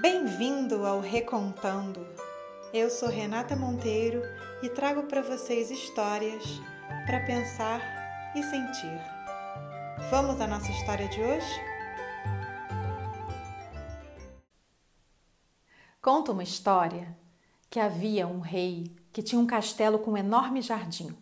[0.00, 2.06] Bem-vindo ao Recontando.
[2.72, 4.22] Eu sou Renata Monteiro
[4.62, 6.42] e trago para vocês histórias
[7.04, 8.98] para pensar e sentir.
[10.08, 11.60] Vamos à nossa história de hoje?
[16.00, 17.14] Conta uma história
[17.68, 21.14] que havia um rei que tinha um castelo com um enorme jardim.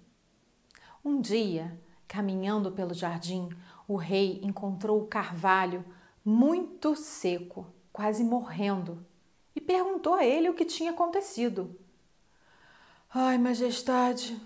[1.05, 1.77] Um dia,
[2.07, 3.49] caminhando pelo jardim,
[3.89, 5.85] o rei encontrou o carvalho
[6.25, 7.67] muito seco
[8.01, 9.07] quase morrendo,
[9.55, 11.79] e perguntou a ele o que tinha acontecido.
[13.13, 14.41] Ai, majestade,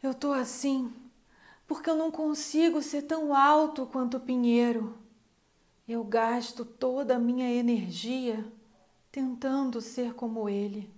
[0.00, 0.94] eu tô assim
[1.66, 4.96] porque eu não consigo ser tão alto quanto o pinheiro.
[5.88, 8.46] Eu gasto toda a minha energia
[9.10, 10.88] tentando ser como ele.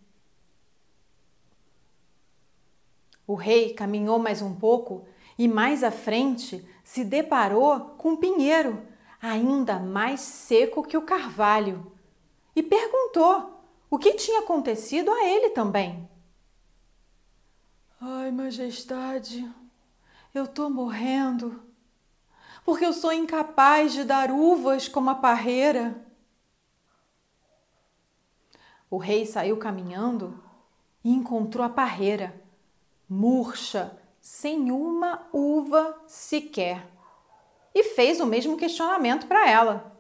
[3.27, 5.07] O rei caminhou mais um pouco
[5.39, 8.90] e mais à frente se deparou com um pinheiro
[9.21, 11.93] ainda mais seco que o carvalho,
[12.55, 16.09] e perguntou o que tinha acontecido a ele também.
[18.01, 19.49] Ai, majestade,
[20.33, 21.63] eu tô morrendo,
[22.65, 26.07] porque eu sou incapaz de dar uvas como a parreira.
[28.89, 30.43] O rei saiu caminhando
[31.05, 32.43] e encontrou a parreira,
[33.09, 36.87] murcha, sem uma uva sequer
[37.75, 39.97] e fez o mesmo questionamento para ela.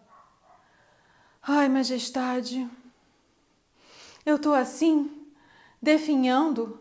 [1.42, 2.68] Ai, majestade,
[4.26, 5.26] eu tô assim,
[5.80, 6.80] definhando,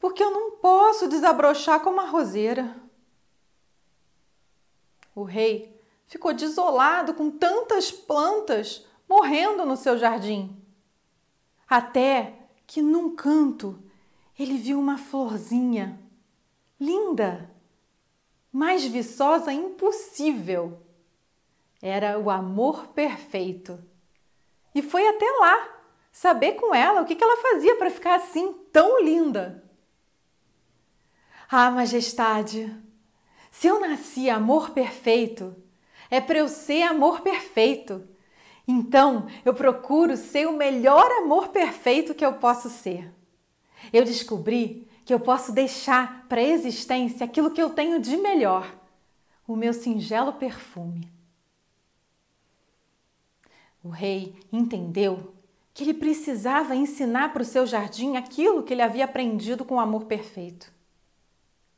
[0.00, 2.74] porque eu não posso desabrochar como a roseira.
[5.14, 10.56] O rei ficou desolado com tantas plantas morrendo no seu jardim.
[11.68, 13.78] Até que num canto
[14.38, 16.00] ele viu uma florzinha
[16.80, 17.51] linda
[18.52, 20.78] mais viçosa impossível.
[21.80, 23.82] Era o amor perfeito.
[24.74, 25.68] E foi até lá
[26.12, 29.64] saber com ela o que ela fazia para ficar assim tão linda.
[31.50, 32.74] Ah, Majestade,
[33.50, 35.54] se eu nasci amor perfeito,
[36.10, 38.06] é para eu ser amor perfeito.
[38.66, 43.12] Então eu procuro ser o melhor amor perfeito que eu posso ser.
[43.92, 48.72] Eu descobri que eu posso deixar para a existência aquilo que eu tenho de melhor,
[49.46, 51.12] o meu singelo perfume.
[53.82, 55.34] O rei entendeu
[55.74, 59.80] que ele precisava ensinar para o seu jardim aquilo que ele havia aprendido com o
[59.80, 60.72] amor perfeito.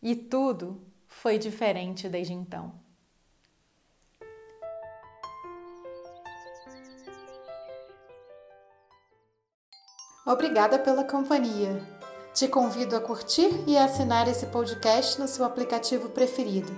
[0.02, 2.74] E tudo foi diferente desde então.
[10.26, 11.94] Obrigada pela companhia.
[12.34, 16.77] Te convido a curtir e assinar esse podcast no seu aplicativo preferido.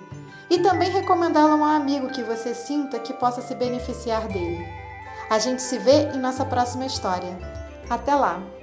[0.51, 4.63] E também recomendá-lo a um amigo que você sinta que possa se beneficiar dele.
[5.31, 7.39] A gente se vê em nossa próxima história.
[7.89, 8.56] Até lá!